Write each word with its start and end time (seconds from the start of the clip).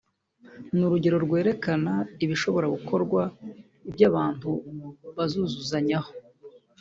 ni 0.75 0.81
urugero 0.87 1.17
rwerekana 1.25 1.93
ibishobora 2.23 2.67
gukorwa 2.75 3.21
ibyo 3.89 4.05
abantu 4.11 4.49
buzuzuzanyaho 5.15 6.09